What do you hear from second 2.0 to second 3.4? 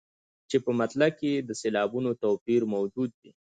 توپیر موجود وي.